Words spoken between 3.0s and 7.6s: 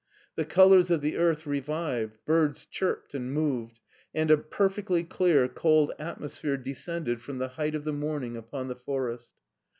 and moved, and a perfectly clear cold atmosphere descended from the